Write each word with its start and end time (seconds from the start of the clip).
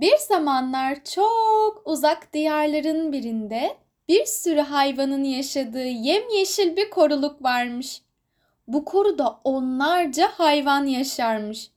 Bir 0.00 0.16
zamanlar 0.16 1.04
çok 1.04 1.82
uzak 1.84 2.32
diyarların 2.32 3.12
birinde 3.12 3.76
bir 4.08 4.24
sürü 4.24 4.60
hayvanın 4.60 5.24
yaşadığı 5.24 5.86
yemyeşil 5.86 6.76
bir 6.76 6.90
koruluk 6.90 7.42
varmış. 7.42 8.02
Bu 8.68 8.84
koruda 8.84 9.40
onlarca 9.44 10.28
hayvan 10.28 10.84
yaşarmış. 10.84 11.70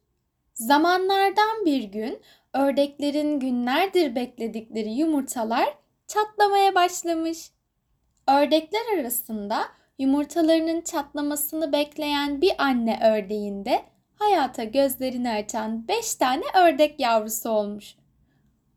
Zamanlardan 0.53 1.65
bir 1.65 1.83
gün 1.83 2.21
ördeklerin 2.53 3.39
günlerdir 3.39 4.15
bekledikleri 4.15 4.89
yumurtalar 4.89 5.77
çatlamaya 6.07 6.75
başlamış. 6.75 7.51
Ördekler 8.27 8.99
arasında 8.99 9.61
yumurtalarının 9.99 10.81
çatlamasını 10.81 11.71
bekleyen 11.71 12.41
bir 12.41 12.51
anne 12.57 12.99
ördeğinde 13.03 13.83
hayata 14.15 14.63
gözlerini 14.63 15.29
açan 15.29 15.87
beş 15.87 16.15
tane 16.15 16.43
ördek 16.55 16.99
yavrusu 16.99 17.49
olmuş. 17.49 17.98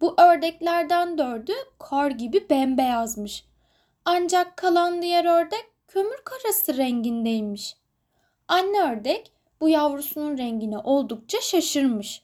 Bu 0.02 0.14
ördeklerden 0.18 1.18
dördü 1.18 1.52
kar 1.78 2.10
gibi 2.10 2.50
bembeyazmış. 2.50 3.44
Ancak 4.04 4.56
kalan 4.56 5.02
diğer 5.02 5.24
ördek 5.24 5.64
kömür 5.88 6.18
karası 6.24 6.76
rengindeymiş. 6.76 7.76
Anne 8.48 8.82
ördek 8.82 9.32
bu 9.60 9.68
yavrusunun 9.68 10.38
rengine 10.38 10.78
oldukça 10.78 11.40
şaşırmış. 11.40 12.22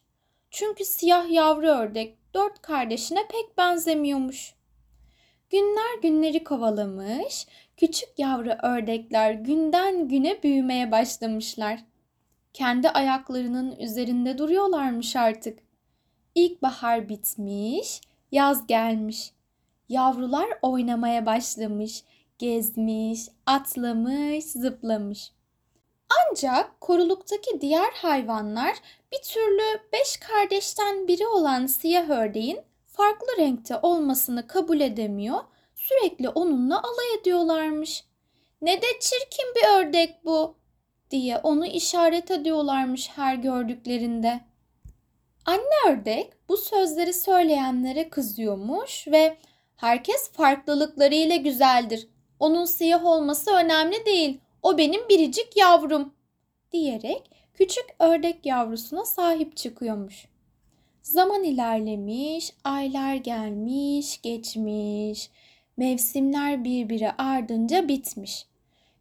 Çünkü 0.51 0.84
siyah 0.84 1.30
yavru 1.30 1.67
ördek 1.67 2.19
dört 2.34 2.62
kardeşine 2.62 3.20
pek 3.29 3.59
benzemiyormuş. 3.59 4.55
Günler 5.51 6.03
günleri 6.03 6.45
kovalamış, 6.45 7.47
küçük 7.77 8.19
yavru 8.19 8.53
ördekler 8.62 9.33
günden 9.33 10.09
güne 10.09 10.42
büyümeye 10.42 10.92
başlamışlar. 10.92 11.84
Kendi 12.53 12.91
ayaklarının 12.91 13.77
üzerinde 13.77 14.39
duruyorlarmış 14.39 15.17
artık. 15.17 15.68
İlkbahar 16.38 17.09
bitmiş, 17.09 18.01
yaz 18.33 18.66
gelmiş. 18.66 19.33
Yavrular 19.88 20.48
oynamaya 20.62 21.27
başlamış, 21.27 22.05
gezmiş, 22.39 23.20
atlamış, 23.47 24.45
zıplamış. 24.45 25.33
Ancak 26.11 26.80
koruluktaki 26.80 27.61
diğer 27.61 27.91
hayvanlar 27.92 28.77
bir 29.12 29.22
türlü 29.22 29.80
beş 29.92 30.17
kardeşten 30.17 31.08
biri 31.08 31.27
olan 31.27 31.67
siyah 31.67 32.11
ördeğin 32.11 32.61
farklı 32.86 33.27
renkte 33.39 33.78
olmasını 33.83 34.47
kabul 34.47 34.80
edemiyor, 34.80 35.41
sürekli 35.75 36.28
onunla 36.28 36.83
alay 36.83 37.20
ediyorlarmış. 37.20 38.05
Ne 38.62 38.83
de 38.83 38.86
çirkin 39.00 39.55
bir 39.56 39.78
ördek 39.78 40.25
bu 40.25 40.55
diye 41.11 41.39
onu 41.39 41.67
işaret 41.67 42.30
ediyorlarmış 42.30 43.08
her 43.08 43.34
gördüklerinde. 43.34 44.48
Anne 45.49 45.93
ördek 45.93 46.33
bu 46.49 46.57
sözleri 46.57 47.13
söyleyenlere 47.13 48.09
kızıyormuş 48.09 49.09
ve 49.09 49.37
herkes 49.77 50.31
farklılıklarıyla 50.33 51.37
güzeldir. 51.37 52.09
Onun 52.41 52.65
siyah 52.65 53.05
olması 53.05 53.51
önemli 53.51 54.07
değil. 54.07 54.41
O 54.63 54.79
benim 54.79 55.09
biricik 55.09 55.57
yavrum 55.57 56.13
diyerek 56.73 57.31
küçük 57.55 57.85
ördek 57.99 58.47
yavrusuna 58.47 59.05
sahip 59.05 59.57
çıkıyormuş. 59.57 60.27
Zaman 61.03 61.45
ilerlemiş, 61.45 62.53
aylar 62.65 63.15
gelmiş, 63.15 64.23
geçmiş. 64.23 65.31
Mevsimler 65.77 66.65
birbiri 66.65 67.11
ardınca 67.13 67.89
bitmiş. 67.89 68.47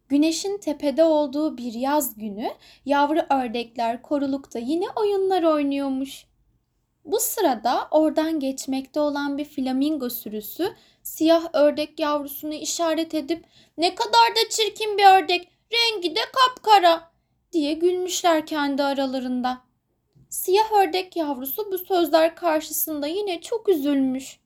Güneşin 0.08 0.58
tepede 0.58 1.04
olduğu 1.04 1.58
bir 1.58 1.72
yaz 1.72 2.18
günü 2.18 2.50
yavru 2.86 3.20
ördekler 3.30 4.02
korulukta 4.02 4.58
yine 4.58 4.86
oyunlar 4.96 5.42
oynuyormuş. 5.42 6.27
Bu 7.08 7.20
sırada 7.20 7.88
oradan 7.90 8.40
geçmekte 8.40 9.00
olan 9.00 9.38
bir 9.38 9.44
flamingo 9.44 10.10
sürüsü 10.10 10.74
siyah 11.02 11.48
ördek 11.52 12.00
yavrusunu 12.00 12.54
işaret 12.54 13.14
edip 13.14 13.44
ne 13.78 13.94
kadar 13.94 14.36
da 14.36 14.48
çirkin 14.50 14.98
bir 14.98 15.04
ördek, 15.04 15.48
rengi 15.72 16.16
de 16.16 16.20
kapkara 16.32 17.10
diye 17.52 17.72
gülmüşler 17.72 18.46
kendi 18.46 18.82
aralarında. 18.82 19.60
Siyah 20.30 20.72
ördek 20.72 21.16
yavrusu 21.16 21.72
bu 21.72 21.78
sözler 21.78 22.36
karşısında 22.36 23.06
yine 23.06 23.40
çok 23.40 23.68
üzülmüş. 23.68 24.40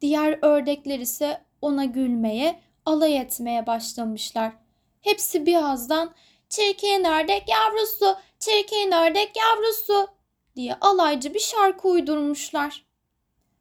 Diğer 0.00 0.38
ördekler 0.42 0.98
ise 0.98 1.44
ona 1.62 1.84
gülmeye, 1.84 2.60
alay 2.86 3.16
etmeye 3.16 3.66
başlamışlar. 3.66 4.52
Hepsi 5.00 5.46
birazdan 5.46 6.14
çirkin 6.48 7.04
ördek 7.04 7.48
yavrusu, 7.48 8.16
çirkin 8.38 8.92
ördek 8.92 9.32
yavrusu 9.36 10.17
diye 10.58 10.74
alaycı 10.80 11.34
bir 11.34 11.40
şarkı 11.40 11.88
uydurmuşlar. 11.88 12.84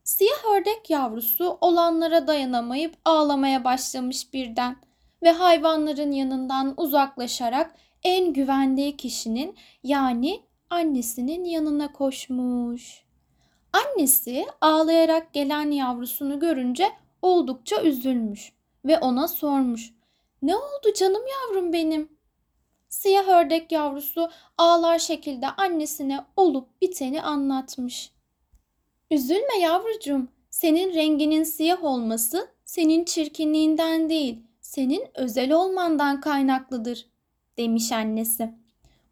Siyah 0.03 0.45
ördek 0.55 0.89
yavrusu 0.89 1.57
olanlara 1.61 2.27
dayanamayıp 2.27 2.97
ağlamaya 3.05 3.63
başlamış 3.63 4.33
birden 4.33 4.75
ve 5.23 5.31
hayvanların 5.31 6.11
yanından 6.11 6.73
uzaklaşarak 6.77 7.75
en 8.03 8.33
güvendiği 8.33 8.97
kişinin 8.97 9.55
yani 9.83 10.41
annesinin 10.69 11.43
yanına 11.43 11.91
koşmuş. 11.91 13.03
Annesi 13.73 14.45
ağlayarak 14.61 15.33
gelen 15.33 15.71
yavrusunu 15.71 16.39
görünce 16.39 16.89
oldukça 17.21 17.81
üzülmüş 17.81 18.53
ve 18.85 18.99
ona 18.99 19.27
sormuş. 19.27 19.93
Ne 20.41 20.55
oldu 20.55 20.93
canım 20.99 21.23
yavrum 21.27 21.73
benim? 21.73 22.16
Siyah 22.89 23.27
ördek 23.27 23.71
yavrusu 23.71 24.29
ağlar 24.57 24.99
şekilde 24.99 25.47
annesine 25.47 26.19
olup 26.35 26.81
biteni 26.81 27.21
anlatmış. 27.21 28.11
Üzülme 29.11 29.57
yavrucuğum, 29.61 30.27
senin 30.49 30.93
renginin 30.93 31.43
siyah 31.43 31.83
olması 31.83 32.47
senin 32.65 33.03
çirkinliğinden 33.03 34.09
değil, 34.09 34.39
senin 34.61 35.03
özel 35.15 35.51
olmandan 35.51 36.21
kaynaklıdır, 36.21 37.05
demiş 37.57 37.91
annesi. 37.91 38.53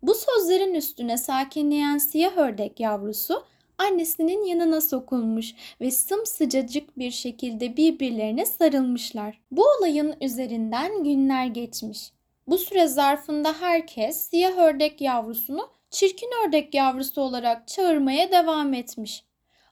Bu 0.01 0.13
sözlerin 0.15 0.73
üstüne 0.73 1.17
sakinleyen 1.17 1.97
siyah 1.97 2.37
ördek 2.37 2.79
yavrusu 2.79 3.43
annesinin 3.77 4.45
yanına 4.45 4.81
sokulmuş 4.81 5.53
ve 5.81 5.91
sımsıcacık 5.91 6.99
bir 6.99 7.11
şekilde 7.11 7.77
birbirlerine 7.77 8.45
sarılmışlar. 8.45 9.41
Bu 9.51 9.63
olayın 9.79 10.15
üzerinden 10.21 11.03
günler 11.03 11.45
geçmiş. 11.45 12.11
Bu 12.47 12.57
süre 12.57 12.87
zarfında 12.87 13.53
herkes 13.61 14.29
siyah 14.29 14.57
ördek 14.57 15.01
yavrusunu 15.01 15.69
çirkin 15.89 16.29
ördek 16.45 16.73
yavrusu 16.73 17.21
olarak 17.21 17.67
çağırmaya 17.67 18.31
devam 18.31 18.73
etmiş. 18.73 19.23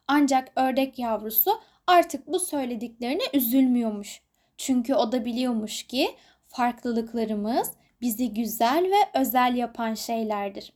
Ancak 0.07 0.51
ördek 0.56 1.00
yavrusu 1.00 1.51
artık 1.88 2.28
bu 2.28 2.39
söylediklerine 2.39 3.23
üzülmüyormuş. 3.33 4.22
Çünkü 4.57 4.95
o 4.95 5.12
da 5.12 5.25
biliyormuş 5.25 5.83
ki 5.83 6.16
farklılıklarımız 6.47 7.72
bizi 8.01 8.33
güzel 8.33 8.83
ve 8.83 9.19
özel 9.19 9.56
yapan 9.56 9.94
şeylerdir. 9.94 10.73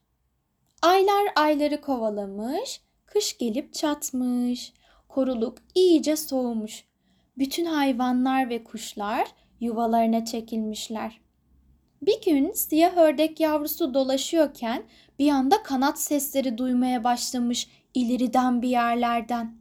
Aylar 0.82 1.28
ayları 1.36 1.82
kovalamış, 1.82 2.82
kış 3.06 3.38
gelip 3.38 3.74
çatmış. 3.74 4.74
Koruluk 5.08 5.58
iyice 5.76 6.16
soğumuş. 6.16 6.84
Bütün 7.38 7.66
hayvanlar 7.66 8.50
ve 8.50 8.64
kuşlar 8.64 9.28
yuvalarına 9.60 10.26
çekilmişler. 10.26 11.27
Bir 12.02 12.22
gün 12.26 12.52
siyah 12.52 12.98
ördek 12.98 13.40
yavrusu 13.40 13.94
dolaşıyorken 13.94 14.84
bir 15.20 15.30
anda 15.30 15.64
kanat 15.64 16.02
sesleri 16.02 16.58
duymaya 16.58 17.04
başlamış 17.04 17.68
ileriden 17.94 18.62
bir 18.62 18.70
yerlerden. 18.70 19.56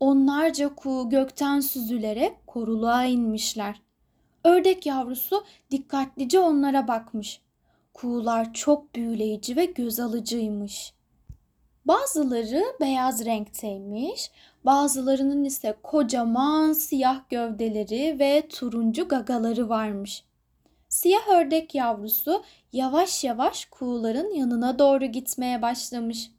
Onlarca 0.00 0.74
kuğu 0.74 1.10
gökten 1.10 1.60
süzülerek 1.60 2.46
koruluğa 2.46 3.04
inmişler. 3.04 3.80
Ördek 4.44 4.86
yavrusu 4.86 5.44
dikkatlice 5.70 6.38
onlara 6.38 6.88
bakmış. 6.88 7.40
Kuğular 7.94 8.52
çok 8.54 8.94
büyüleyici 8.94 9.56
ve 9.56 9.64
göz 9.64 10.00
alıcıymış. 10.00 10.92
Bazıları 11.84 12.64
beyaz 12.80 13.24
renkteymiş, 13.24 14.30
bazılarının 14.64 15.44
ise 15.44 15.76
kocaman 15.82 16.72
siyah 16.72 17.20
gövdeleri 17.30 18.18
ve 18.18 18.48
turuncu 18.48 19.08
gagaları 19.08 19.68
varmış. 19.68 20.24
Siyah 20.94 21.28
ördek 21.28 21.74
yavrusu 21.74 22.44
yavaş 22.72 23.24
yavaş 23.24 23.64
kuğuların 23.64 24.34
yanına 24.34 24.78
doğru 24.78 25.04
gitmeye 25.04 25.62
başlamış. 25.62 26.30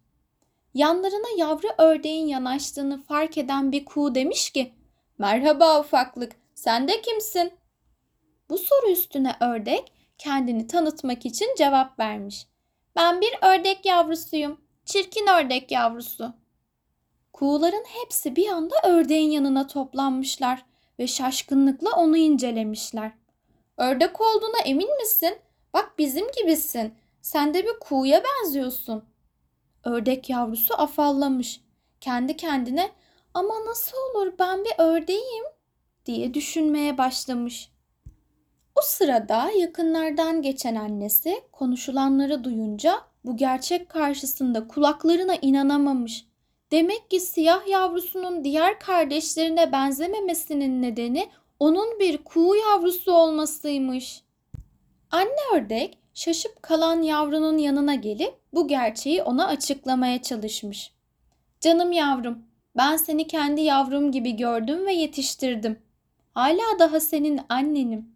Yanlarına 0.74 1.28
yavru 1.38 1.68
ördeğin 1.78 2.28
yanaştığını 2.28 3.04
fark 3.04 3.38
eden 3.38 3.72
bir 3.72 3.86
kuğu 3.86 4.16
demiş 4.16 4.50
ki, 4.50 4.74
"Merhaba 5.18 5.80
ufaklık, 5.80 6.36
sen 6.54 6.88
de 6.88 7.02
kimsin?" 7.02 7.54
Bu 8.50 8.58
soru 8.58 8.92
üstüne 8.92 9.36
ördek 9.40 9.94
kendini 10.18 10.68
tanıtmak 10.68 11.26
için 11.26 11.56
cevap 11.58 12.00
vermiş. 12.00 12.48
"Ben 12.96 13.22
bir 13.22 13.34
ördek 13.42 13.86
yavrusuyum. 13.86 14.62
Çirkin 14.86 15.28
ördek 15.28 15.72
yavrusu." 15.72 16.34
Kuğuların 17.34 17.86
hepsi 17.88 18.36
bir 18.36 18.48
anda 18.48 18.76
ördeğin 18.84 19.32
yanına 19.32 19.68
toplanmışlar 19.68 20.66
ve 21.00 21.08
şaşkınlıkla 21.08 21.92
onu 21.92 22.18
incelemişler. 22.18 23.12
Ördek 23.78 24.22
olduğuna 24.22 24.60
emin 24.66 24.98
misin? 24.98 25.38
Bak 25.74 25.94
bizim 25.98 26.26
gibisin. 26.32 26.94
Sen 27.22 27.54
de 27.54 27.64
bir 27.64 27.80
kuğuya 27.80 28.24
benziyorsun. 28.24 29.04
Ördek 29.84 30.30
yavrusu 30.30 30.82
afallamış. 30.82 31.62
Kendi 32.02 32.38
kendine 32.38 32.92
Ama 33.34 33.54
nasıl 33.66 33.98
olur 33.98 34.34
ben 34.40 34.64
bir 34.66 34.74
ördeğim 34.78 35.46
diye 36.06 36.34
düşünmeye 36.34 36.98
başlamış. 36.98 37.72
O 38.76 38.82
sırada 38.82 39.52
yakınlardan 39.52 40.42
geçen 40.42 40.76
annesi 40.76 41.42
konuşulanları 41.52 42.44
duyunca 42.44 43.02
bu 43.26 43.38
gerçek 43.38 43.90
karşısında 43.90 44.68
kulaklarına 44.68 45.36
inanamamış. 45.42 46.26
Demek 46.72 47.10
ki 47.10 47.20
siyah 47.20 47.68
yavrusunun 47.68 48.44
diğer 48.44 48.80
kardeşlerine 48.80 49.72
benzememesinin 49.72 50.82
nedeni 50.82 51.30
onun 51.60 52.00
bir 52.00 52.18
kuğu 52.18 52.56
yavrusu 52.56 53.12
olmasıymış. 53.12 54.22
Anne 55.12 55.56
ördek 55.56 55.98
şaşıp 56.14 56.64
kalan 56.64 57.02
yavrunun 57.02 57.58
yanına 57.58 57.96
gelip 57.96 58.34
bu 58.54 58.68
gerçeği 58.68 59.24
ona 59.24 59.48
açıklamaya 59.48 60.22
çalışmış. 60.22 60.94
Canım 61.62 61.92
yavrum, 61.92 62.40
ben 62.78 62.98
seni 62.98 63.28
kendi 63.28 63.62
yavrum 63.62 64.12
gibi 64.12 64.36
gördüm 64.36 64.86
ve 64.86 64.94
yetiştirdim. 64.94 65.80
Hala 66.34 66.80
daha 66.80 67.00
senin 67.00 67.40
annenim. 67.50 68.16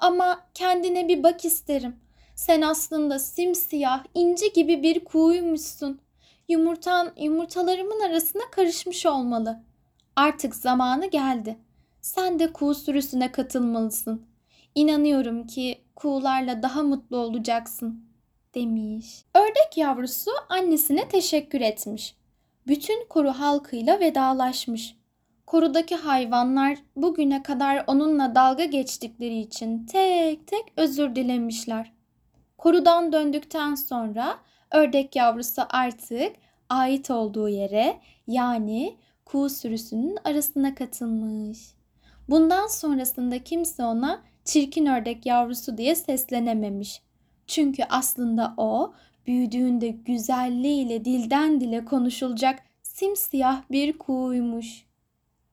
Ama 0.00 0.40
kendine 0.54 1.08
bir 1.08 1.22
bak 1.22 1.44
isterim. 1.44 1.96
Sen 2.34 2.62
aslında 2.62 3.18
simsiyah, 3.18 4.04
inci 4.14 4.52
gibi 4.52 4.82
bir 4.82 5.04
kuğuymuşsun. 5.04 6.00
Yumurtan 6.48 7.12
yumurtalarımın 7.16 8.00
arasına 8.00 8.42
karışmış 8.50 9.06
olmalı. 9.06 9.62
Artık 10.16 10.56
zamanı 10.56 11.06
geldi. 11.06 11.58
Sen 12.08 12.38
de 12.38 12.52
kuğu 12.52 12.74
sürüsüne 12.74 13.32
katılmalısın. 13.32 14.26
İnanıyorum 14.74 15.46
ki 15.46 15.84
kuğularla 15.96 16.62
daha 16.62 16.82
mutlu 16.82 17.16
olacaksın." 17.16 18.04
demiş. 18.54 19.24
Ördek 19.34 19.76
yavrusu 19.76 20.30
annesine 20.48 21.08
teşekkür 21.08 21.60
etmiş. 21.60 22.16
Bütün 22.66 23.08
koru 23.08 23.30
halkıyla 23.30 24.00
vedalaşmış. 24.00 24.96
Korudaki 25.46 25.96
hayvanlar 25.96 26.78
bugüne 26.96 27.42
kadar 27.42 27.84
onunla 27.86 28.34
dalga 28.34 28.64
geçtikleri 28.64 29.38
için 29.38 29.86
tek 29.86 30.46
tek 30.46 30.64
özür 30.76 31.14
dilemişler. 31.14 31.92
Korudan 32.58 33.12
döndükten 33.12 33.74
sonra 33.74 34.38
ördek 34.70 35.16
yavrusu 35.16 35.62
artık 35.70 36.32
ait 36.68 37.10
olduğu 37.10 37.48
yere 37.48 38.00
yani 38.26 38.96
kuğu 39.24 39.48
sürüsünün 39.48 40.18
arasına 40.24 40.74
katılmış. 40.74 41.77
Bundan 42.28 42.66
sonrasında 42.66 43.44
kimse 43.44 43.84
ona 43.84 44.22
çirkin 44.44 44.86
ördek 44.86 45.26
yavrusu 45.26 45.78
diye 45.78 45.94
seslenememiş. 45.94 47.02
Çünkü 47.46 47.82
aslında 47.90 48.54
o 48.56 48.92
büyüdüğünde 49.26 49.88
güzelliğiyle 49.88 51.04
dilden 51.04 51.60
dile 51.60 51.84
konuşulacak 51.84 52.58
simsiyah 52.82 53.62
bir 53.70 53.98
kuğuymuş. 53.98 54.87